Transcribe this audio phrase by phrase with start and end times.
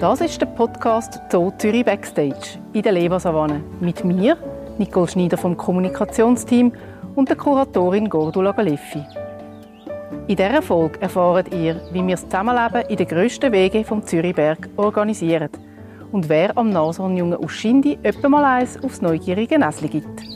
[0.00, 4.36] Das ist der Podcast Zoo Zürich Backstage in der Lebersavanne mit mir,
[4.78, 6.72] Nicole Schneider vom Kommunikationsteam
[7.14, 9.04] und der Kuratorin Gordula Galeffi.
[10.26, 14.68] In dieser Folge erfahrt ihr, wie wir das Zusammenleben in den grössten Wegen vom Zürichberg
[14.76, 15.50] organisieren
[16.12, 20.33] und wer am Nashornjungen aus Schindi etwa mal eins aufs neugierige Näsli gibt.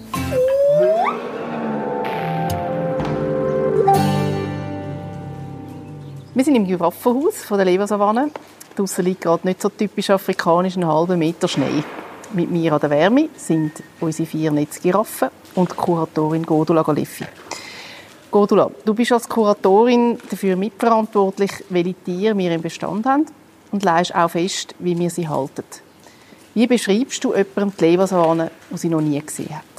[6.39, 8.31] Wir sind im Giraffenhaus von der Lebersavanne.
[8.77, 11.83] Draussen liegt gerade nicht so typisch afrikanisch ein halber Meter Schnee.
[12.33, 17.25] Mit mir an der Wärme sind unsere vier Netzgiraffen und Kuratorin Gordula Galeffi.
[18.31, 23.27] Gordula, du bist als Kuratorin dafür mitverantwortlich, welche Tiere wir im Bestand haben
[23.73, 25.65] und leist auch fest, wie wir sie halten.
[26.55, 29.78] Wie beschreibst du jemandem die Lebersavanne, die sie noch nie gesehen hat?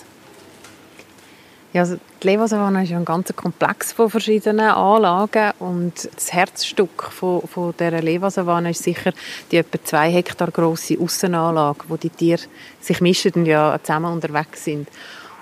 [1.71, 7.03] Ja, also die Lebersavanne ist ja ein ganzer Komplex von verschiedenen Anlagen und das Herzstück
[7.03, 9.13] von, von dieser Lebersavanne ist sicher
[9.51, 12.41] die etwa zwei Hektar große Aussenanlage, wo die Tiere
[12.81, 14.87] sich mischen und ja zusammen unterwegs sind.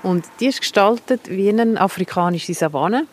[0.04, 3.08] Und die ist gestaltet wie eine afrikanische Savanne.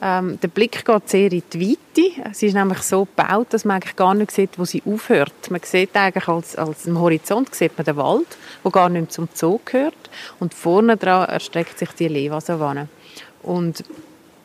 [0.00, 2.34] Ähm, der Blick geht sehr in die Weite.
[2.34, 5.50] Sie ist nämlich so gebaut, dass man eigentlich gar nicht sieht, wo sie aufhört.
[5.50, 8.26] Man sieht eigentlich als, als am Horizont sieht man den Wald,
[8.62, 9.94] wo gar nicht zum Zoo gehört.
[10.40, 12.88] Und vorne dran erstreckt sich die Leva-Savanne.
[13.42, 13.84] Und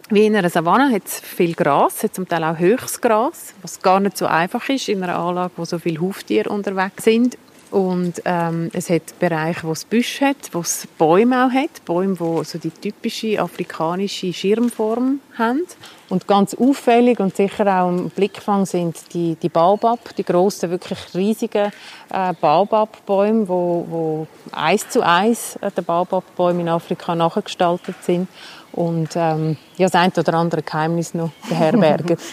[0.10, 3.82] wie in einer Savanne hat es viel Gras, hat zum Teil auch höchstes Gras, was
[3.82, 7.38] gar nicht so einfach ist in einer Anlage, wo so viele Huftiere unterwegs sind.
[7.70, 11.84] Und ähm, es hat Bereiche, wo es Büsche hat, wo es Bäume auch hat.
[11.86, 15.64] Bäume, die so die typische afrikanische Schirmform haben.
[16.10, 21.00] Und ganz auffällig und sicher auch im Blickfang sind die, die Baobab, die grossen, wirklich
[21.14, 21.74] riesigen
[22.14, 28.30] äh, Baobab-Bäume, wo, wo eins zu eins der Baobab-Bäume in Afrika nachgestaltet sind
[28.72, 32.18] und ähm, ja, das eine oder andere Geheimnis noch beherbergen.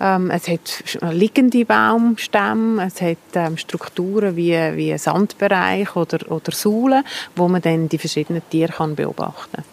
[0.00, 7.04] Ähm, es hat liegende Baumstämme, es hat ähm, Strukturen wie, wie Sandbereich oder, oder Säulen,
[7.36, 9.64] wo man dann die verschiedenen Tiere kann beobachten kann.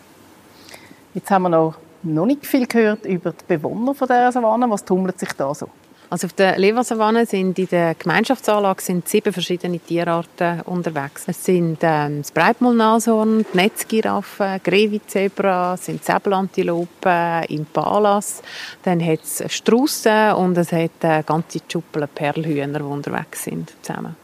[1.13, 4.69] Jetzt haben wir noch, noch nicht viel gehört über die Bewohner von dieser Savanne.
[4.69, 5.67] Was tummelt sich da so?
[6.11, 11.23] Also auf der Leversavanne sind in der Gemeinschaftsanlage sind sieben verschiedene Tierarten unterwegs.
[11.25, 18.43] Es sind ähm, das Breitmaulnashorn, die Netzgiraffe, Grevizebra, sind Säbelantilopen, Impalas,
[18.83, 24.17] dann hat es Straussen und es hat äh, ganze Schuppel Perlhühner, die unterwegs sind zusammen.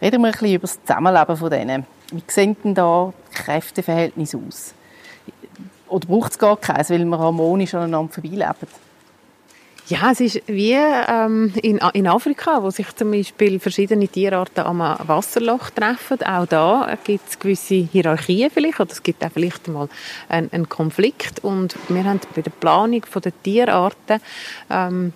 [0.00, 1.86] Reden wir ein bisschen über das Zusammenleben von denen.
[2.12, 4.74] Wie sehen denn da die Kräfteverhältnisse aus?
[5.88, 8.85] Oder braucht es gar keins, weil wir harmonisch aneinander vorbeileben?
[9.88, 14.80] Ja, es ist wie ähm, in, in Afrika, wo sich zum Beispiel verschiedene Tierarten am
[14.80, 16.20] Wasserloch treffen.
[16.24, 19.88] Auch da gibt es gewisse Hierarchien vielleicht, oder es gibt auch vielleicht mal
[20.28, 21.44] einen, einen Konflikt.
[21.44, 24.20] Und wir haben bei der Planung der Tierarten
[24.70, 25.12] ähm,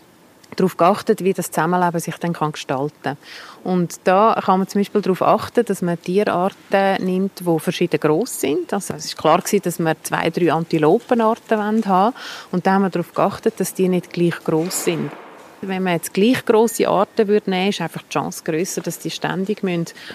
[0.57, 3.17] darauf geachtet, wie das Zusammenleben sich dann kann gestalten kann.
[3.63, 8.41] Und da kann man zum Beispiel darauf achten, dass man Tierarten nimmt, die verschieden groß
[8.41, 8.73] sind.
[8.73, 12.15] Also es ist klar gewesen, dass wir zwei, drei Antilopenarten haben wollen.
[12.53, 15.11] Und da haben wir darauf geachtet, dass die nicht gleich groß sind.
[15.63, 19.11] Wenn man jetzt gleich grosse Arten würde nehmen, ist einfach die Chance größer, dass die
[19.11, 19.63] ständig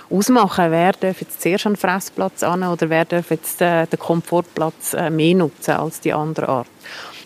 [0.09, 3.99] ausmachen müssen, wer darf jetzt zuerst einen Fressplatz an oder wer darf jetzt äh, den
[3.99, 6.67] Komfortplatz äh, mehr nutzen als die andere Art.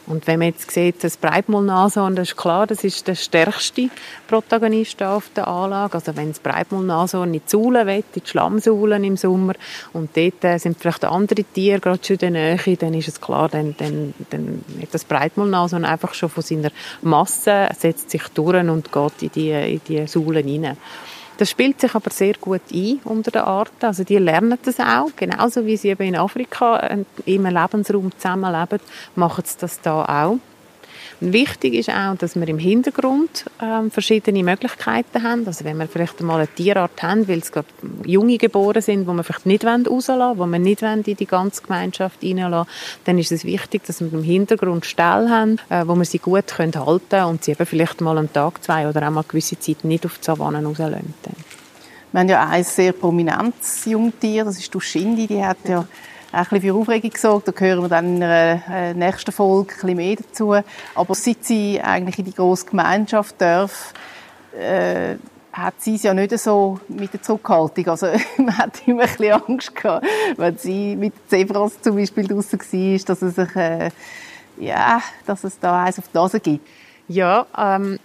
[0.10, 3.90] Und wenn man jetzt sieht, das Breitmaulnashorn, das ist klar, das ist der stärkste
[4.28, 5.94] Protagonist auf der Anlage.
[5.94, 9.54] Also wenn das Breitmaulnashorn in die Saulen will, in die Schlammsaulen im Sommer,
[9.94, 13.22] und dort äh, sind vielleicht andere Tiere gerade schon in der Nähe, dann ist es
[13.22, 16.72] klar, dann, dann, dann hat das Breitmaulnashorn einfach schon von seiner
[17.04, 20.78] Masse, setzt sich durch und geht in die, in die Saulen hinein.
[21.40, 23.86] Das spielt sich aber sehr gut ein unter den Arten.
[23.86, 26.76] Also die lernen das auch, genauso wie sie eben in Afrika
[27.26, 28.80] im Lebensraum zusammenleben,
[29.16, 30.40] machen sie das da auch.
[31.22, 35.46] Wichtig ist auch, dass wir im Hintergrund ähm, verschiedene Möglichkeiten haben.
[35.46, 37.68] Also wenn wir vielleicht einmal eine Tierart haben, weil es gerade
[38.06, 41.62] junge geboren sind, wo wir vielleicht nicht rauslassen wollen, wo wir nicht in die ganze
[41.62, 42.72] Gemeinschaft reinlassen
[43.04, 46.48] dann ist es wichtig, dass wir im Hintergrund Ställe haben, äh, wo wir sie gut
[46.48, 49.28] können halten können und sie eben vielleicht mal einen Tag, zwei oder auch mal eine
[49.28, 51.14] gewisse Zeit nicht auf die Savannen rauslassen.
[52.12, 55.86] Wir haben ja ein sehr prominentes Jungtier, das ist Duschindi, die hat ja
[56.32, 57.48] ein bisschen für Aufregung gesorgt.
[57.48, 60.56] Da hören wir dann in einer äh, nächsten Folge ein mehr dazu.
[60.96, 63.94] Aber seit sie eigentlich in die grosse Gemeinschaft darf,
[64.58, 65.16] äh,
[65.52, 67.88] hat sie es ja nicht so mit der Zurückhaltung.
[67.88, 70.06] Also man hat immer ein bisschen Angst gehabt,
[70.38, 73.90] wenn sie mit Zebras zum Beispiel draußen war, dass es sich, äh,
[74.58, 76.68] ja, dass es da eins auf die Nase gibt.
[77.08, 78.00] Ja, ähm,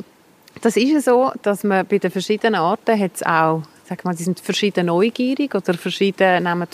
[0.63, 4.15] das ist ja so, dass man bei den verschiedenen Arten hat es auch, sag mal,
[4.15, 6.69] die sind verschieden neugierig oder verschieden nehmen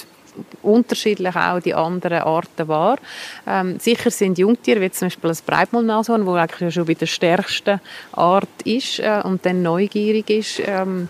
[0.62, 2.98] unterschiedlich auch die anderen Arten wahr.
[3.46, 7.81] Ähm, sicher sind Jungtiere, wie zum Beispiel das Breitmaulnashorn, wo eigentlich schon bei der stärksten
[8.12, 11.08] Art ist äh, und dann neugierig ist, ähm,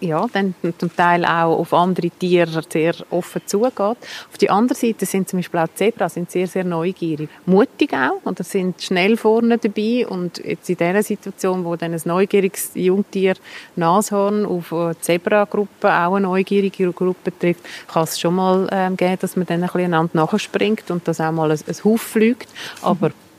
[0.00, 3.72] ja, dann zum Teil auch auf andere Tiere sehr offen zugeht.
[3.78, 7.28] Auf die andere Seite sind zum Beispiel auch Zebras sind sehr, sehr neugierig.
[7.46, 12.00] Mutig auch und sind schnell vorne dabei und jetzt in dieser Situation, wo dann ein
[12.04, 13.34] neugieriges Jungtier
[13.76, 19.18] Nashorn auf eine Zebragruppe, auch eine neugierige Gruppe trifft, kann es schon mal ähm, geben,
[19.20, 22.48] dass man dann ein bisschen einander nachspringt und dass auch mal ein, ein Huf fliegt.
[22.82, 23.29] Aber mhm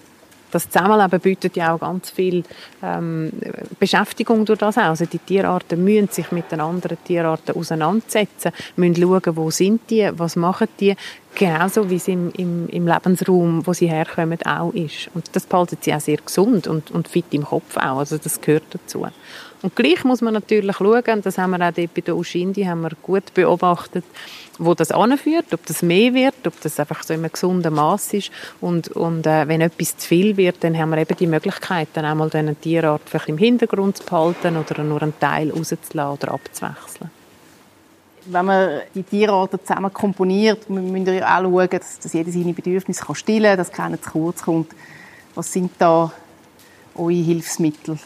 [0.52, 2.44] das Zusammenleben bietet ja auch ganz viel
[2.84, 3.32] ähm,
[3.80, 4.84] Beschäftigung durch das auch.
[4.84, 10.10] Also die Tierarten müssen sich mit den anderen Tierarten auseinandersetzen, müssen schauen, wo sind die,
[10.14, 10.96] was machen die,
[11.36, 15.10] genauso wie es im, im, im Lebensraum, wo sie herkommen, auch ist.
[15.14, 18.42] Und das behalten sie auch sehr gesund und, und fit im Kopf auch, also das
[18.42, 19.08] gehört dazu.
[19.62, 22.82] Und gleich muss man natürlich schauen, das haben wir auch dort bei der Ushindi haben
[22.82, 24.04] wir gut beobachtet,
[24.58, 28.14] wo das anführt, ob das mehr wird, ob das einfach so in einem gesunden Maß
[28.14, 31.90] ist und, und äh, wenn etwas zu viel wird, dann haben wir eben die Möglichkeit,
[31.94, 36.34] dann einmal diese Tierart vielleicht im Hintergrund zu behalten oder nur einen Teil rauszulassen oder
[36.34, 37.12] abzuwechseln.
[38.26, 42.54] Wenn man die Tierarten zusammen komponiert, müssen wir ja auch schauen, dass, dass jeder seine
[42.54, 44.72] Bedürfnisse kann stillen kann, dass keiner zu kurz kommt.
[45.34, 46.12] Was sind da
[46.96, 47.98] eure Hilfsmittel?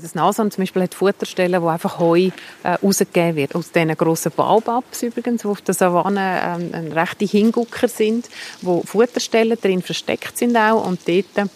[0.00, 2.30] Das Nashorn zum Beispiel hat Futterstellen, wo einfach Heu
[2.62, 3.54] äh, rausgegeben wird.
[3.56, 8.28] Aus diesen grossen Baobabs übrigens, die auf der Savanne ähm, rechte Hingucker sind,
[8.62, 11.50] wo Futterstellen drin versteckt sind auch und dort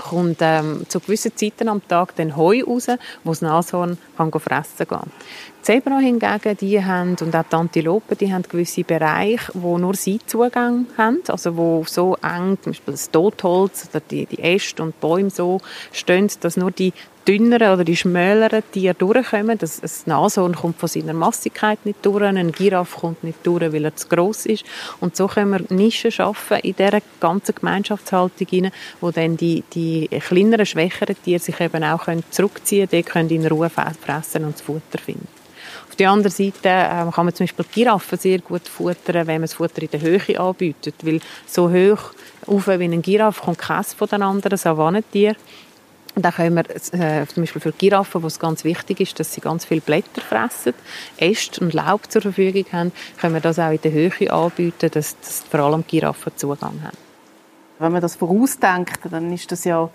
[0.00, 2.86] kommt ähm, zu gewissen Zeiten am Tag dann Heu raus,
[3.22, 5.10] wo das Nashorn kann fressen kann.
[5.58, 9.94] Die Zebra hingegen, die haben, und auch die Antilopen, die haben gewisse Bereiche, wo nur
[9.94, 14.82] sie Zugang haben, also wo so eng, zum Beispiel das Totholz oder die, die Äste
[14.82, 15.60] und Bäume so
[15.92, 16.94] stehen, dass nur die
[17.26, 19.58] dünneren oder die schmäleren Tiere durchkommen.
[19.58, 23.84] Das, das Nashorn kommt von seiner Massigkeit nicht durch, ein Giraffe kommt nicht durch, weil
[23.84, 24.64] er zu gross ist.
[25.00, 30.08] Und so können wir Nischen schaffen in dieser ganzen Gemeinschaftshaltung hinein, wo dann die, die
[30.08, 34.54] kleineren, schwächeren Tiere sich eben auch können zurückziehen können, die können in Ruhe fressen und
[34.54, 35.28] das Futter finden.
[35.88, 39.42] Auf der anderen Seite äh, kann man zum Beispiel Giraffen sehr gut futtern, wenn man
[39.42, 42.12] das Futter in der Höhe anbietet, weil so hoch
[42.46, 45.36] auf wie ein Giraffe kommt keins von den anderen Savannentieren.
[46.14, 49.32] Und dann können wir äh, zum Beispiel für Giraffen, wo es ganz wichtig ist, dass
[49.32, 50.74] sie ganz viele Blätter fressen,
[51.18, 55.18] Äste und Laub zur Verfügung haben, können wir das auch in der Höhe anbieten, dass,
[55.20, 56.96] dass vor allem Giraffen Zugang haben.
[57.78, 59.88] Wenn man das vorausdenkt, dann ist das ja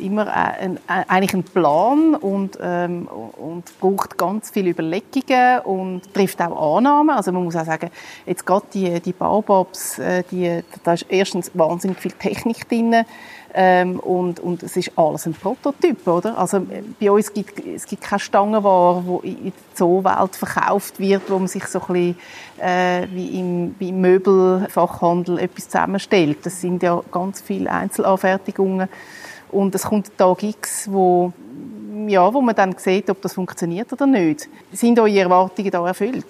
[0.00, 6.40] immer ein, ein, eigentlich ein Plan und, ähm, und braucht ganz viele Überlegungen und trifft
[6.40, 7.16] auch Annahmen.
[7.16, 7.90] Also man muss auch sagen,
[8.26, 13.04] jetzt gerade die, die Baobabs, äh, die, da ist erstens wahnsinnig viel Technik drin
[13.52, 16.38] ähm, und, und es ist alles ein Prototyp, oder?
[16.38, 16.64] Also
[17.00, 21.48] bei uns gibt es gibt keine Stangenware, die in der Zoowelt verkauft wird, wo man
[21.48, 22.18] sich so ein bisschen
[22.58, 26.38] äh, wie, im, wie im Möbelfachhandel etwas zusammenstellt.
[26.44, 28.88] Das sind ja ganz viele Einzelanfertigungen
[29.50, 31.32] und es kommt ein Tag X, wo
[32.06, 34.48] ja, wo man dann sieht, ob das funktioniert oder nicht.
[34.72, 36.26] Sind eure Erwartungen da erfüllt?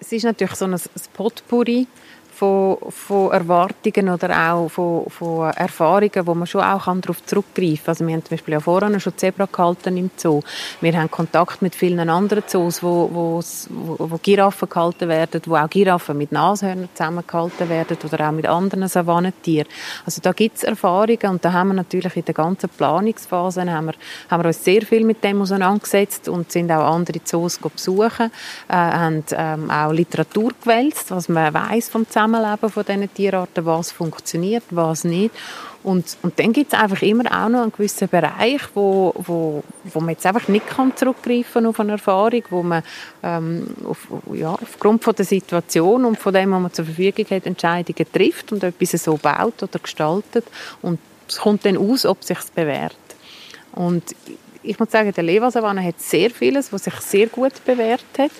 [0.00, 0.76] Es ist natürlich so ein
[1.12, 1.86] Potpourri
[2.34, 7.90] von, von Erwartungen oder auch von, von Erfahrungen, wo man schon auch darauf zurückgreifen kann.
[7.90, 10.40] Also wir haben zum Beispiel ja vorhin schon Zebra gehalten im Zoo.
[10.80, 13.40] Wir haben Kontakt mit vielen anderen Zoos, wo, wo,
[13.70, 18.88] wo Giraffen gehalten werden, wo auch Giraffen mit Nashörnern zusammengehalten werden oder auch mit anderen
[18.88, 19.68] Savannentieren.
[20.04, 23.86] Also da gibt es Erfahrungen und da haben wir natürlich in der ganzen Planungsphase haben
[23.86, 23.94] wir,
[24.28, 28.30] haben wir uns sehr viel mit dem auseinandergesetzt und sind auch andere Zoos besuchen,
[28.68, 33.66] äh, haben ähm, auch Literatur gewälzt, was man weiß vom Zusammenhang Zusammenleben von diesen Tierarten,
[33.66, 35.34] was funktioniert, was nicht.
[35.82, 40.00] Und, und dann gibt es einfach immer auch noch einen gewissen Bereich, wo, wo, wo
[40.00, 42.82] man jetzt einfach nicht kann zurückgreifen auf eine Erfahrung, wo man
[43.22, 47.44] ähm, auf, ja, aufgrund von der Situation und von dem, was man zur Verfügung hat,
[47.44, 50.46] Entscheidungen trifft und etwas so baut oder gestaltet.
[50.80, 52.96] Und es kommt dann aus, ob es sich bewährt.
[53.72, 54.04] Und
[54.62, 58.30] ich muss sagen, der Levasavanne hat sehr vieles, was sich sehr gut bewährt hat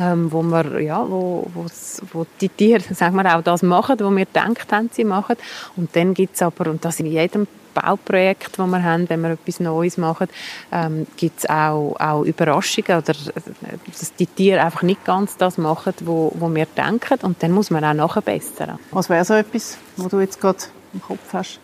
[0.00, 1.50] ähm, wo, wir, ja, wo,
[2.12, 5.36] wo die Tiere sagen wir, auch das machen, was wir gedacht haben, sie machen.
[5.76, 9.30] Und dann gibt es aber, und das in jedem Bauprojekt, das wir haben, wenn wir
[9.30, 10.28] etwas Neues machen,
[10.72, 15.94] ähm, gibt es auch, auch Überraschungen oder dass die Tiere einfach nicht ganz das machen,
[16.04, 18.78] wo, wo wir denken und dann muss man auch nachbessern.
[18.92, 20.58] Was wäre so etwas, was du jetzt gerade
[20.92, 21.60] im Kopf hast?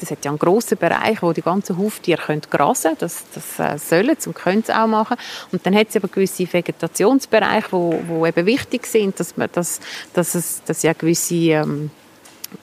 [0.00, 2.98] Das hat ja einen grossen Bereich, wo die ganzen Huftiere können grasen können.
[3.00, 5.16] Das, das äh, sollen und können sie auch machen.
[5.52, 9.80] Und dann hat es aber gewisse Vegetationsbereiche, wo, wo eben wichtig sind, dass, man, dass,
[10.12, 11.90] dass, es, dass ja gewisse ähm,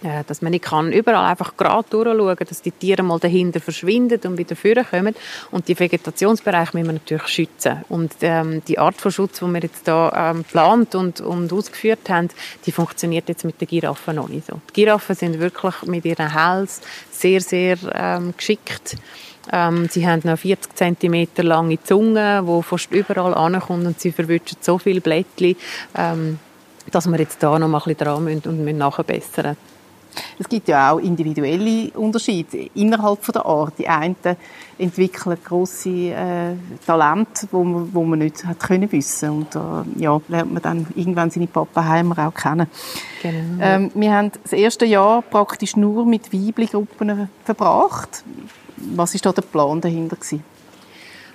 [0.03, 4.19] äh, dass man nicht kann überall einfach gerade durchschauen, dass die Tiere mal dahinter verschwinden
[4.25, 5.15] und wieder vorkommen.
[5.51, 7.83] Und die Vegetationsbereich müssen wir natürlich schützen.
[7.89, 12.09] Und ähm, die Art von Schutz, die wir jetzt da ähm, geplant und, und ausgeführt
[12.09, 12.29] haben,
[12.65, 14.59] die funktioniert jetzt mit den Giraffen noch nicht so.
[14.69, 18.97] Die Giraffen sind wirklich mit ihren Hals sehr, sehr ähm, geschickt.
[19.51, 24.57] Ähm, sie haben eine 40 cm lange Zunge, die fast überall ankommt und sie verwischen
[24.61, 25.57] so viele Blättchen,
[25.95, 26.39] ähm,
[26.91, 29.57] dass wir jetzt da noch mal ein bisschen dran müssen und müssen nachbessern
[30.39, 33.74] es gibt ja auch individuelle Unterschiede innerhalb der Art.
[33.77, 34.15] Die einen
[34.77, 36.55] entwickeln grosse äh,
[36.86, 40.88] Talente, wo man, wo man nicht hat können wissen und äh, ja, lernt man dann
[40.96, 42.67] irgendwann seine Pappenheimer auch kennen.
[43.22, 43.62] Genau.
[43.62, 48.24] Ähm, wir haben das erste Jahr praktisch nur mit Weibli-Gruppen verbracht.
[48.77, 50.43] Was ist da der Plan dahinter gewesen?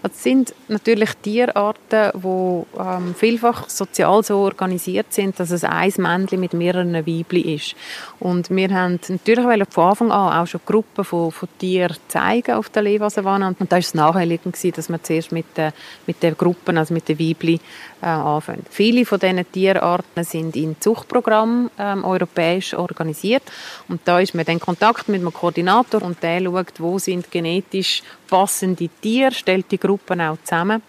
[0.03, 6.41] Es sind natürlich Tierarten, die ähm, vielfach sozial so organisiert sind, dass es ein Männchen
[6.41, 7.75] mit mehreren Weibchen ist.
[8.21, 12.69] Und wir haben natürlich von Anfang an auch schon Gruppen von, von Tieren zeigen auf
[12.69, 13.49] der Levasavanne.
[13.49, 15.73] Und da war es naheliegend, dass wir zuerst mit den,
[16.07, 17.61] mit den Gruppen, also mit den Weibchen,
[18.01, 18.65] äh, anfangen.
[18.71, 23.43] Viele von diesen Tierarten sind in Zuchtprogrammen ähm, europäisch organisiert.
[23.89, 28.03] Und da ist man in Kontakt mit einem Koordinator und der schaut, wo sind genetisch
[28.29, 30.83] passende Tiere, stellt die Gruppen auch zusammen.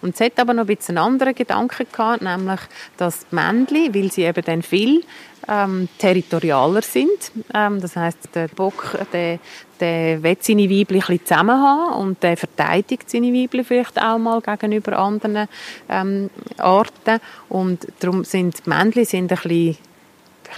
[0.00, 2.60] Und es hat aber noch ein bisschen einen anderen Gedanken gehabt, nämlich,
[2.96, 5.02] dass die Männchen, weil sie eben dann viel
[5.48, 9.38] ähm, territorialer sind, ähm, das heißt, der Bock, der,
[9.80, 14.98] der will seine Weibchen zusammen haben und der verteidigt seine Weibchen vielleicht auch mal gegenüber
[14.98, 15.48] anderen
[15.88, 19.76] ähm, Arten und darum sind die Männchen sind ein bisschen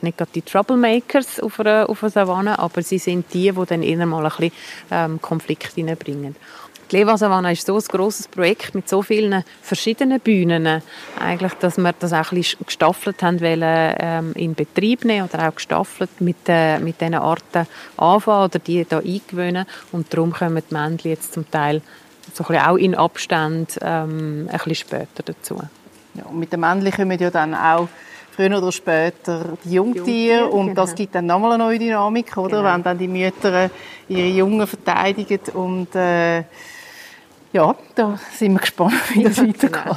[0.02, 3.82] nicht gerade die Troublemakers auf einer, auf einer Savanne, aber sie sind die, die dann
[3.82, 4.52] eher mal ein bisschen
[4.90, 6.34] ähm, Konflikt hineinbringen.
[6.90, 10.82] Die Leva Savanne ist so ein grosses Projekt mit so vielen verschiedenen Bühnen,
[11.18, 15.48] eigentlich, dass wir das auch ein bisschen gestaffelt haben wollen, ähm, in Betrieb nehmen oder
[15.48, 19.66] auch gestaffelt mit, äh, mit diesen Arten anfangen oder die da eingewöhnen.
[19.92, 21.80] Und darum kommen die Männchen jetzt zum Teil
[22.32, 25.60] so ein bisschen auch in Abstand ähm, ein bisschen später dazu.
[26.14, 27.88] Ja, und mit den Männchen kommen ja dann auch
[28.34, 30.82] früher oder später die Jungtiere und genau.
[30.82, 32.58] das gibt dann nochmal eine neue Dynamik, oder?
[32.58, 32.74] Genau.
[32.74, 33.70] Wenn dann die Mütter
[34.08, 36.44] ihre Jungen verteidigen und äh,
[37.54, 39.72] ja, da sind wir gespannt, wie das weitergeht.
[39.72, 39.96] Genau.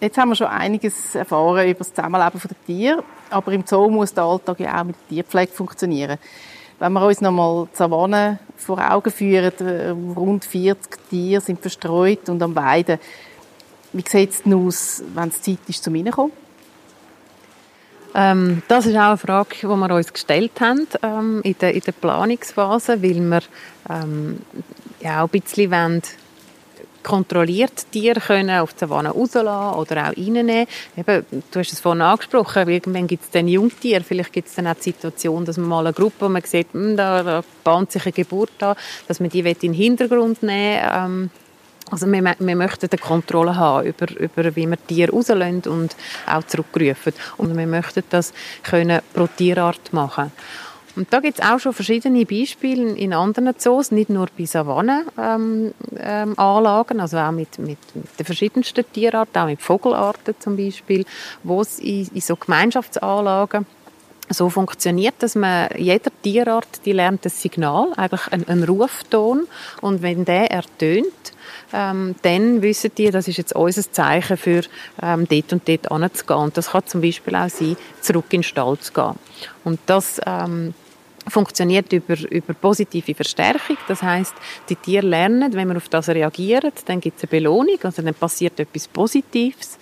[0.00, 4.12] Jetzt haben wir schon einiges erfahren über das Zusammenleben der Tiere, aber im Zoo muss
[4.12, 6.18] der Alltag ja auch mit der Tierpflege funktionieren.
[6.78, 12.28] Wenn wir uns nochmal die Savanne vor Augen führen, äh, rund 40 Tiere sind verstreut
[12.28, 12.98] und am Weiden.
[13.92, 16.32] Wie sieht es aus, wenn es Zeit ist, zum Reinkommen?
[18.14, 21.80] Ähm, das ist auch eine Frage, die wir uns gestellt haben ähm, in, der, in
[21.80, 23.42] der Planungsphase, weil wir
[23.88, 24.40] ähm,
[25.02, 26.02] ja, auch ein bisschen wollen,
[27.02, 30.66] kontrolliert Tiere können auf die Savanne rauslassen oder auch reinnehmen.
[30.96, 34.68] Eben, du hast es vorhin angesprochen, irgendwann gibt es dann Jungtiere, vielleicht gibt es dann
[34.68, 37.92] auch die Situation, dass man mal eine Gruppe, wo man sieht, hm, da, da bahnt
[37.92, 38.76] sich eine Geburt an,
[39.08, 41.30] dass man die in den Hintergrund nehmen ähm,
[41.90, 45.94] also wir, wir möchten eine Kontrolle haben über, über wie wir Tiere rauslassen und
[46.26, 47.12] auch zurückrufen.
[47.36, 48.32] Und wir möchten das
[48.62, 50.32] können pro Tierart machen.
[50.94, 55.72] Und da gibt es auch schon verschiedene Beispiele in anderen Zoos, nicht nur bei Savannenanlagen,
[55.96, 61.04] ähm, ähm, also auch mit, mit, mit, den verschiedensten Tierarten, auch mit Vogelarten zum Beispiel,
[61.42, 63.66] wo es in, in so Gemeinschaftsanlagen
[64.28, 69.46] so funktioniert, dass man jeder Tierart, die lernt das Signal, eigentlich einen, einen Rufton
[69.80, 71.06] und wenn der ertönt,
[71.72, 74.62] ähm, dann wissen die, das ist jetzt unser Zeichen für
[75.02, 76.40] ähm, dort und dort anzugehen.
[76.40, 79.14] Und das kann zum Beispiel auch sein, zurück in den Stall zu gehen.
[79.64, 80.74] Und das ähm,
[81.28, 83.76] funktioniert über, über positive Verstärkung.
[83.88, 84.34] Das heißt,
[84.68, 88.14] die Tiere lernen, wenn man auf das reagiert, dann gibt es eine Belohnung, also dann
[88.14, 89.78] passiert etwas Positives.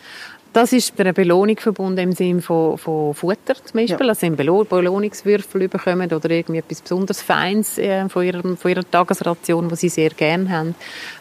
[0.52, 4.08] Das ist bei einer Belohnung verbunden im Sinne von, von Futter zum Beispiel, ja.
[4.08, 9.68] also sie Belohnungswürfel bekommen oder irgendwie etwas besonders Feines äh, von, ihrer, von ihrer Tagesration,
[9.68, 10.74] die sie sehr gerne haben,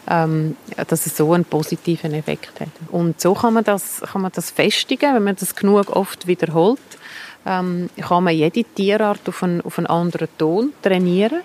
[0.08, 0.56] ähm,
[0.88, 2.70] dass es so einen positiven Effekt hat.
[2.90, 6.80] Und so kann man das, kann man das festigen, wenn man das genug oft wiederholt,
[7.46, 11.42] ähm, kann man jede Tierart auf einen, auf einen anderen Ton trainieren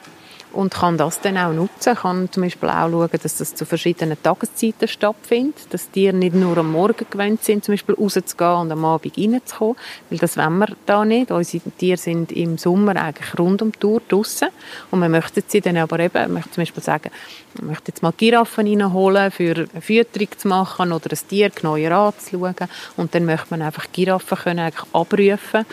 [0.55, 1.95] und kann das dann auch nutzen.
[1.95, 6.57] Kann zum Beispiel auch schauen, dass das zu verschiedenen Tageszeiten stattfindet, dass die nicht nur
[6.57, 9.75] am Morgen gewöhnt sind, zum Beispiel rauszugehen und am Abend reinzukommen,
[10.09, 11.31] weil das wollen wir da nicht.
[11.31, 14.47] Unsere Tiere sind im Sommer eigentlich rund um die Tour draussen
[14.91, 17.11] und wir möchten sie dann aber eben, ich möchte zum Beispiel sagen,
[17.55, 21.91] ich möchte jetzt mal Giraffen reinholen, für eine Fütterung zu machen oder ein Tier genauer
[21.91, 22.55] anzuschauen
[22.97, 25.65] und dann möchte man einfach Giraffen können eigentlich abrufen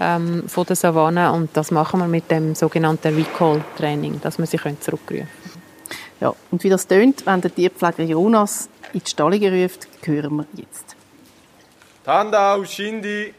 [0.00, 4.58] ähm, von der Savanne und das machen wir mit dem sogenannten Recall-Training dass man sie
[4.58, 5.28] zurückrufen können.
[6.20, 10.46] Ja, und wie das tönt, wenn der Tierpfleger Jonas in die Stallung ruft, hören wir
[10.54, 10.96] jetzt.
[12.04, 13.34] Tandau, Shindi.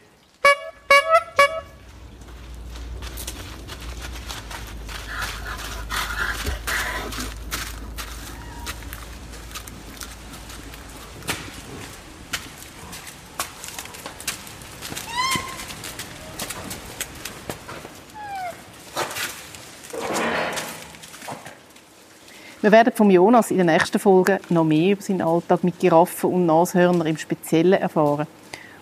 [22.62, 26.30] Wir werden von Jonas in den nächsten Folgen noch mehr über seinen Alltag mit Giraffen
[26.30, 28.28] und Nashörnern im Speziellen erfahren.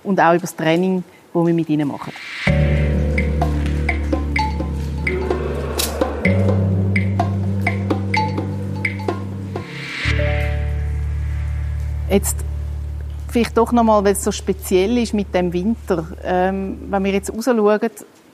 [0.05, 2.13] Und auch über das Training, das wir mit ihnen machen.
[12.11, 12.37] Jetzt
[13.31, 16.07] vielleicht doch nochmal, weil es so speziell ist mit dem Winter.
[16.23, 17.81] Ähm, wenn wir jetzt rausschauen,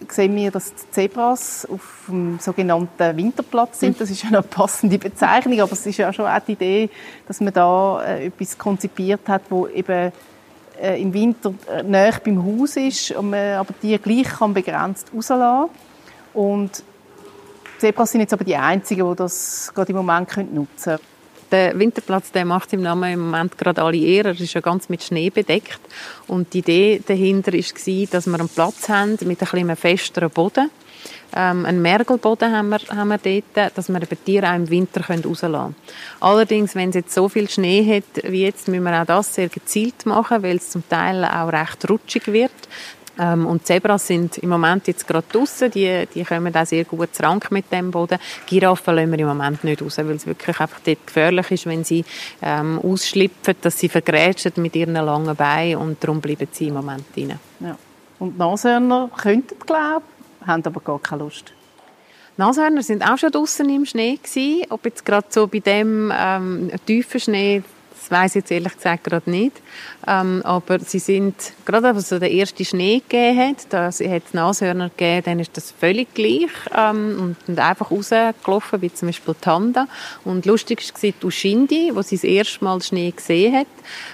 [0.08, 4.00] sehen wir, dass die Zebras auf dem sogenannten Winterplatz sind.
[4.00, 6.90] Das ist eine passende Bezeichnung, aber es ist ja schon auch die Idee,
[7.26, 10.12] dass man da äh, etwas konzipiert hat, wo eben
[10.80, 15.10] äh, im Winter äh, näher beim Haus ist, und man aber die gleich kann begrenzt
[15.14, 15.70] rauslassen
[16.34, 16.82] Und
[17.76, 21.15] die Zebras sind jetzt aber die einzigen, die das gerade im Moment nutzen können.
[21.50, 24.30] Der Winterplatz der macht im Namen im Moment gerade alle Ehre.
[24.30, 25.80] Er ist ja ganz mit Schnee bedeckt.
[26.26, 30.70] Und die Idee dahinter war, dass wir einen Platz haben mit ein bisschen festeren Boden.
[31.34, 35.00] Ähm, einen Mergelboden haben wir, haben wir dort, dass wir die Tiere auch im Winter
[35.00, 35.76] rauslassen können.
[36.20, 39.48] Allerdings, wenn es jetzt so viel Schnee hat wie jetzt, müssen wir auch das sehr
[39.48, 42.52] gezielt machen, weil es zum Teil auch recht rutschig wird.
[43.18, 47.14] Ähm, und Zebras sind im Moment jetzt gerade draußen, die, die kommen auch sehr gut
[47.14, 48.18] zrank mit dem Boden.
[48.46, 51.84] Giraffen lassen wir im Moment nicht raus, weil es wirklich einfach dort gefährlich ist, wenn
[51.84, 52.04] sie
[52.42, 57.04] ähm, ausschlüpfen, dass sie vergrätschen mit ihren langen Beinen und darum bleiben sie im Moment
[57.14, 57.34] drin.
[57.60, 57.76] Ja.
[58.18, 60.02] Und Nashörner könnten, glaube
[60.40, 61.52] ich, haben aber gar keine Lust.
[62.38, 64.66] Nashörner sind auch schon draußen im Schnee gewesen.
[64.68, 67.62] Ob jetzt gerade so bei dem ähm, tiefen Schnee
[68.08, 69.60] das weiß ich jetzt ehrlich gesagt gerade nicht.
[70.06, 71.34] Ähm, aber sie sind,
[71.64, 75.56] gerade als es der erste Schnee gegeben hat, da hat es Nashörner gegeben, dann ist
[75.56, 79.88] das völlig gleich ähm, und, und einfach rausgelaufen, wie zum Beispiel Tanda.
[80.24, 83.66] Und lustig war die Ushindi, wo sie das erste Mal Schnee gesehen hat,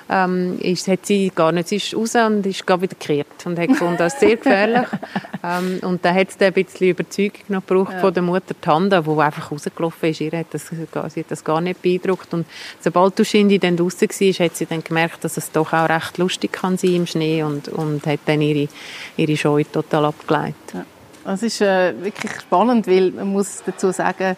[0.08, 3.58] ähm, ist, hat sie gar nicht, sie ist raus und ist gar wieder gekehrt und
[3.58, 4.88] hat gefunden, das ist sehr gefährlich.
[5.44, 8.00] ähm, und da hat es ein bisschen Überzeugung noch gebraucht ja.
[8.00, 10.20] von der Mutter Tanda, die einfach rausgelaufen ist.
[10.20, 12.32] Ihr hat das, sie hat das gar nicht beeindruckt.
[12.32, 12.46] Und
[12.80, 16.52] sobald Ushindi dann draußen war, hat sie dann gemerkt, dass es doch auch recht lustig
[16.52, 18.68] kann sein im Schnee und, und hat dann ihre,
[19.16, 20.56] ihre Scheu total abgeleitet.
[20.74, 20.84] Ja.
[21.32, 24.36] Es ist äh, wirklich spannend, weil man muss dazu sagen,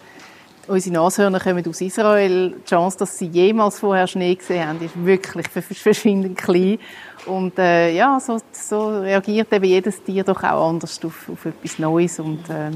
[0.67, 2.55] unsere Nashörner kommen aus Israel.
[2.59, 6.77] Die Chance, dass sie jemals vorher Schnee gesehen haben, ist wirklich verschwindend klein.
[7.25, 11.79] Und äh, ja, so, so, reagiert eben jedes Tier doch auch anders auf, auf etwas
[11.79, 12.71] Neues und äh,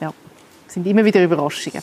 [0.00, 0.12] ja,
[0.66, 1.82] sind immer wieder Überraschungen.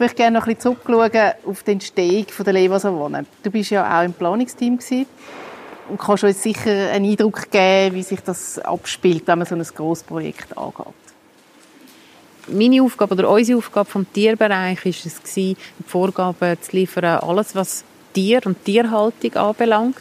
[0.00, 3.26] Möchte gerne noch ein bisschen zurückschauen auf die Entstehung der Leva Savone.
[3.42, 5.06] Du bist ja auch im Planungsteam gewesen
[5.88, 9.62] und kannst uns sicher einen Eindruck geben, wie sich das abspielt, wenn man so ein
[9.62, 10.86] grosses Projekt angeht.
[12.48, 17.84] Meine Aufgabe oder unsere Aufgabe vom Tierbereich war es, die Vorgaben zu liefern, alles was
[18.12, 19.96] Tier und Tierhaltung anbelangt.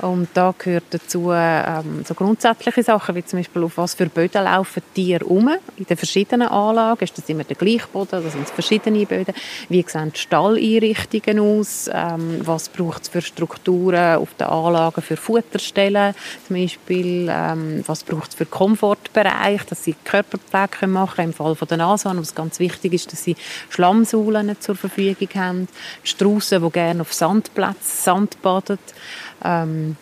[0.00, 4.44] Und da gehört dazu ähm, so grundsätzliche Sachen, wie zum Beispiel auf was für Böden
[4.44, 7.02] laufen Tiere um in den verschiedenen Anlagen.
[7.02, 9.34] Ist das immer der gleiche Boden oder sind es verschiedene Böden?
[9.68, 11.90] Wie sehen die Stalleinrichtungen aus?
[11.92, 16.14] Ähm, was braucht es für Strukturen auf den Anlagen für Futterstellen?
[16.46, 21.56] Zum Beispiel, ähm, was braucht es für Komfortbereich, dass sie Körperpflege machen können, im Fall
[21.68, 23.36] der Nashorn, was ganz wichtig ist, dass sie
[23.70, 25.68] Schlammsäulen zur Verfügung haben.
[26.04, 27.37] Straussen, die gerne auf Sandplätzen
[27.80, 28.78] Sand baden.
[29.44, 29.96] Ähm,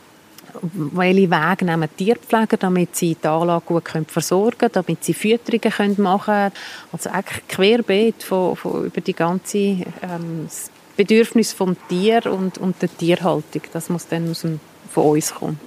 [0.62, 5.70] welche Wege nehmen Tierpfleger, damit sie die Anlage gut können versorgen können, damit sie Fütterungen
[5.70, 6.52] können machen können.
[6.92, 10.48] Also eigentlich querbeet von, von, über die ganze ähm,
[10.96, 13.62] Bedürfnis vom Tier und, und der Tierhaltung.
[13.72, 15.60] Das muss dann aus dem, von uns kommen.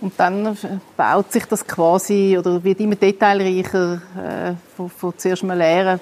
[0.00, 0.58] Und dann
[0.96, 6.00] baut sich das quasi oder wird immer detailreicher äh, von, von zuerst mal leeren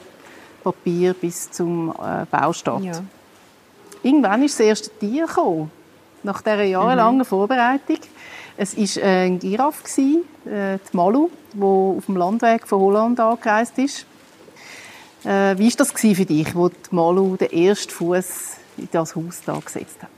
[0.64, 2.83] Papier bis zum äh, Baustart.
[2.83, 2.92] Ja.
[4.02, 5.70] Irgendwann ist das erste Tier gekommen
[6.22, 7.24] nach dieser jahrelangen mhm.
[7.24, 7.98] Vorbereitung.
[8.56, 9.82] Es war äh, ein Giraffe,
[10.46, 14.06] äh, die Malu, die auf dem Landweg von Holland angereist ist.
[15.24, 19.42] Äh, wie war das für dich, wo die Malu den ersten Fuß in das Haus
[19.44, 20.10] da gesetzt hat?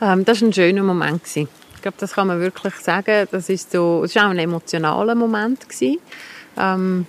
[0.00, 1.22] Ähm, das war ein schöner Moment.
[1.26, 3.26] Ich glaube, das kann man wirklich sagen.
[3.30, 5.66] Das ist so, es war auch ein emotionaler Moment.
[6.56, 7.06] Ähm,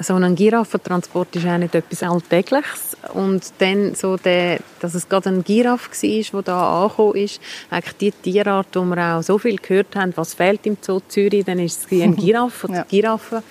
[0.00, 2.96] so ein Giraffentransport ist auch nicht etwas Alltägliches.
[3.14, 7.96] Und dann so der, dass es gerade ein Giraffe war, der da angekommen ist, eigentlich
[7.96, 11.58] die Tierart, wo wir auch so viel gehört haben, was fehlt im Zoo Zürich, dann
[11.58, 12.86] ist es ein Giraffe oder ja.
[12.88, 13.42] Giraffe.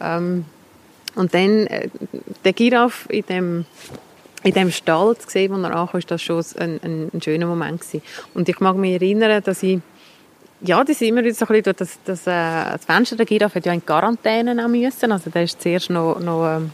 [0.00, 0.44] Ähm,
[1.14, 1.88] und dann äh,
[2.44, 3.66] der Giraffe in dem
[4.44, 7.46] in dem Stall zu sehen, wo er ankam, ist das schon ein, ein, ein schöner
[7.46, 8.02] Moment gewesen.
[8.34, 9.78] Und ich mag mich erinnern, dass ich
[10.64, 12.30] ja, das ist immer wieder so ein bisschen, das, das, äh,
[12.72, 15.12] das Fenster der Giraffe hat ja in Quarantäne auch müssen.
[15.12, 16.70] Also da ist zuerst noch, noch ähm,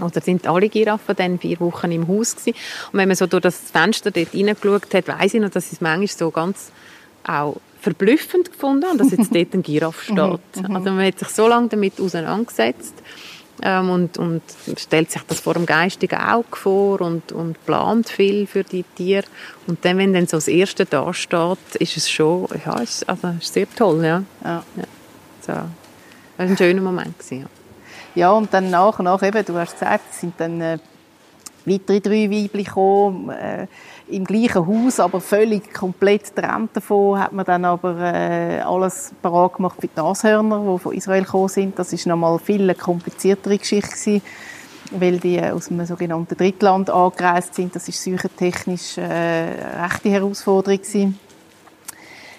[0.00, 2.56] oder sind alle Giraffen dann vier Wochen im Haus gewesen.
[2.92, 5.80] Und wenn man so durch das Fenster dort reingeschaut hat, weiss ich noch, dass es
[5.80, 6.70] manchmal so ganz
[7.24, 10.64] auch verblüffend gefunden, dass jetzt dort ein Giraffe Mhm, steht.
[10.70, 12.94] also man hat sich so lange damit auseinandergesetzt
[13.62, 14.42] ähm, und, und
[14.76, 19.24] stellt sich das vor dem geistigen Auge vor und, und plant viel für die Tiere.
[19.66, 23.28] Und dann, wenn dann so das Erste da steht, ist es schon, ja, ist, also
[23.40, 24.22] ist sehr toll, ja.
[24.44, 24.62] Ja.
[25.40, 25.52] So.
[25.52, 27.18] Das war ein schöner Moment.
[27.18, 27.46] Gewesen, ja.
[28.14, 30.78] Ja, und dann nach und nach, eben, du hast gesagt, es sind dann äh,
[31.68, 33.66] weitere drei Weibchen gekommen, äh,
[34.08, 39.54] im gleichen Haus, aber völlig komplett getrennt davon, hat man dann aber äh, alles parat
[39.54, 41.78] gemacht für die Nashörner, die von Israel gekommen sind.
[41.78, 44.22] Das ist nochmal viel eine kompliziertere Geschichte gewesen,
[44.92, 47.74] weil die äh, aus einem sogenannten Drittland angereist sind.
[47.74, 51.18] Das ist sichertechnisch äh, eine rechte Herausforderung gewesen.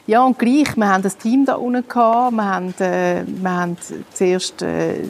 [0.09, 3.77] Ja, und gleich, wir haben das Team da unten gehabt, wir haben, äh, wir haben
[4.11, 5.03] zuerst äh,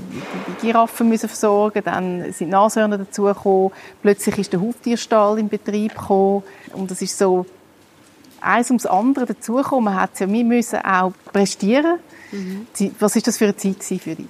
[0.61, 5.95] die Giraffen müssen versorgen, dann sind die Nashörner dazugekommen, plötzlich ist der Huftierstall in Betrieb
[5.95, 7.45] gekommen und das ist so
[8.41, 9.85] eins ums andere dazugekommen.
[9.85, 11.99] Man hat ja, wir müssen auch prestieren.
[12.77, 14.27] Die- Was ist das für eine Zeit für dich?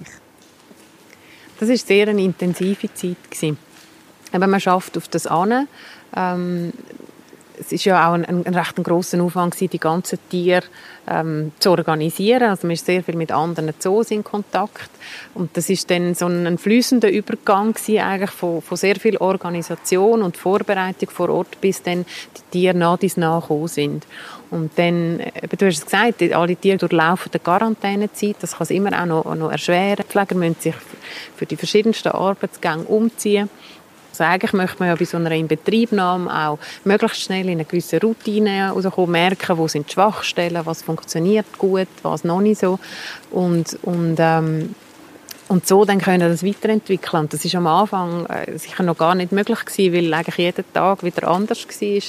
[1.58, 3.16] Das war sehr eine intensive Zeit.
[3.28, 3.58] Gewesen.
[4.30, 5.66] Aber man schafft auf das an.
[6.14, 6.72] Ähm,
[7.60, 10.62] es ist ja auch ein, ein, ein recht ein grosser Aufwand, gewesen, die ganzen Tiere
[11.06, 12.44] ähm, zu organisieren.
[12.50, 14.90] Also man ist sehr viel mit anderen Zoos in Kontakt.
[15.34, 19.16] Und das ist dann so ein, ein fließender Übergang gewesen, eigentlich von, von sehr viel
[19.18, 24.06] Organisation und Vorbereitung vor Ort, bis dann die Tiere nach dies nachgekommen sind.
[24.50, 28.36] Und dann, eben, du hast es gesagt, die- alle Tiere durchlaufen eine Quarantänezeit.
[28.40, 30.04] Das kann es immer auch noch, noch erschweren.
[30.06, 30.74] Die Pfleger müssen sich
[31.36, 33.48] für die verschiedensten Arbeitsgänge umziehen.
[34.10, 38.00] Also eigentlich möchte man ja bei so einer Inbetriebnahme auch möglichst schnell in eine gewisse
[38.00, 42.78] Routine rauskommen, merken, wo sind die Schwachstellen, was funktioniert gut, was noch nicht so.
[43.30, 44.74] Und, und, ähm,
[45.48, 47.22] und so dann können das weiterentwickeln.
[47.22, 50.64] Und das ist am Anfang äh, sicher noch gar nicht möglich gewesen, weil eigentlich jeden
[50.72, 52.02] Tag wieder anders war.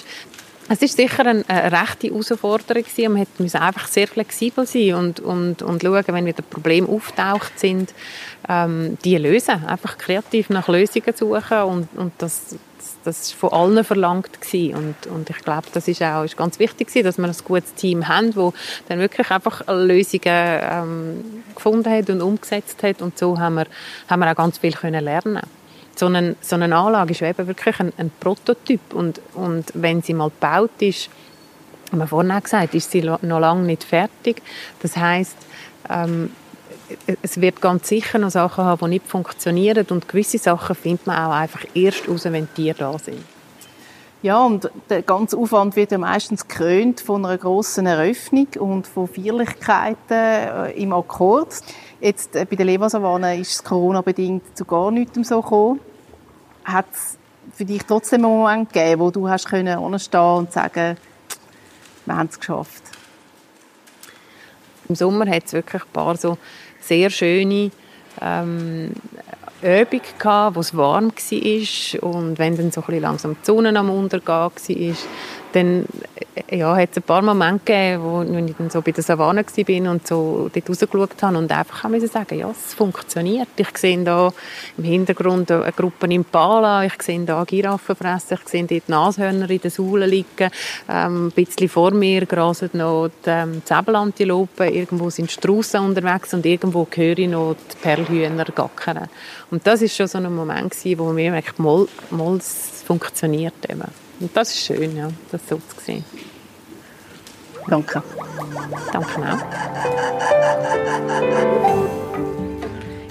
[0.71, 3.11] Es ist sicher eine, eine rechte Herausforderung gewesen.
[3.11, 7.93] Man musste einfach sehr flexibel sein und, und, und schauen, wenn wieder Probleme auftaucht sind,
[8.47, 9.65] ähm, die lösen.
[9.65, 12.55] Einfach kreativ nach Lösungen suchen und, und das,
[13.03, 14.75] das ist von allen verlangt gewesen.
[14.75, 17.73] Und, und ich glaube, das ist auch ist ganz wichtig gewesen, dass wir ein gutes
[17.73, 18.53] Team haben, wo
[18.87, 23.65] dann wirklich einfach Lösungen ähm, gefunden hat und umgesetzt hat und so haben wir,
[24.07, 25.41] haben wir auch ganz viel können lernen
[25.95, 30.13] so eine, so eine Anlage ist eben wirklich ein, ein Prototyp und, und wenn sie
[30.13, 31.09] mal gebaut ist,
[31.91, 34.41] haben wir vorhin auch gesagt, ist sie noch lange nicht fertig.
[34.81, 35.35] Das heißt,
[35.89, 36.31] ähm,
[37.21, 41.17] es wird ganz sicher noch Sachen haben, die nicht funktionieren und gewisse Sachen findet man
[41.17, 43.23] auch einfach erst raus, wenn die Tiere da sind.
[44.23, 49.07] Ja, und der ganze Aufwand wird ja meistens gekrönt von einer grossen Eröffnung und von
[49.07, 51.55] Feierlichkeiten äh, im Akkord.
[52.01, 55.79] Jetzt äh, bei der Lebersavanne ist es Corona-bedingt zu gar nichts so gekommen.
[56.63, 57.17] Hat es
[57.53, 60.97] für dich trotzdem einen Moment gegeben, wo du hast können und sagen,
[62.05, 62.83] wir haben es geschafft?
[64.89, 66.39] Im Sommer hat es wirklich ein paar so
[66.79, 67.69] sehr schöne
[68.19, 68.93] ähm,
[69.61, 73.77] Übungen gehabt, wo es warm war und wenn dann so ein bisschen langsam die Sonne
[73.77, 74.51] am Untergehen war,
[75.53, 75.85] dann
[76.35, 79.43] äh, ja, hat es ein paar Momente gegeben, wo ich dann so bei der Savanne
[79.45, 83.49] war und so dort rausgeschaut habe und einfach haben sagen, ja, es funktioniert.
[83.55, 84.31] Ich sehe da
[84.77, 89.59] im Hintergrund eine Gruppe Impala, ich sehe da Giraffen fressen, ich sehe dort Nashörner in
[89.59, 90.51] den Saulen liegen,
[90.89, 96.45] ähm, ein bisschen vor mir grasen noch die ähm, Säbelantilopen, irgendwo sind Straussen unterwegs und
[96.45, 99.07] irgendwo höre ich noch die Perlhühner gackern.
[99.49, 103.53] Und das ist schon so ein Moment gewesen, wo mir merkt, mal, mal es funktioniert
[103.69, 104.10] eben.
[104.21, 106.05] Und das ist schön, ja, das so zu sehen.
[107.67, 108.03] Danke.
[108.93, 109.39] Danke auch.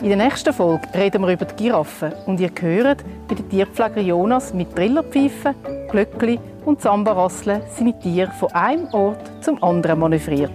[0.02, 4.00] In der nächsten Folge reden wir über die Giraffen und ihr hört, wie der Tierpfleger
[4.00, 5.54] Jonas mit Trillerpfeifen,
[5.90, 10.52] Glöckli und Sambarasseln seine Tiere von einem Ort zum anderen manövriert.